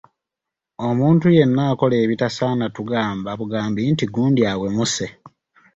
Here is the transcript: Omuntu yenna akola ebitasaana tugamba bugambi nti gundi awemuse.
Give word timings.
Omuntu 0.87 1.27
yenna 1.35 1.61
akola 1.71 1.95
ebitasaana 2.05 2.65
tugamba 2.75 3.29
bugambi 3.39 3.81
nti 3.91 4.05
gundi 4.13 4.41
awemuse. 4.51 5.05